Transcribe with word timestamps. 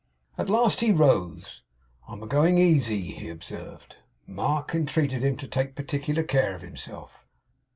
At 0.35 0.49
last 0.49 0.81
he 0.81 0.91
rose. 0.91 1.61
'I 2.07 2.13
am 2.13 2.23
a 2.23 2.25
going 2.25 2.57
easy,' 2.57 3.11
he 3.11 3.29
observed. 3.29 3.97
Mark 4.25 4.73
entreated 4.73 5.23
him 5.23 5.37
to 5.37 5.47
take 5.47 5.75
particular 5.75 6.23
care 6.23 6.55
of 6.55 6.63
himself. 6.63 7.23